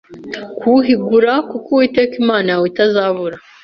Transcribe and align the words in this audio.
kuwuhigura 0.57 1.31
kuko 1.49 1.67
Uwiteka 1.73 2.13
Imana 2.23 2.47
yawe 2.51 2.65
itazabura 2.71 3.37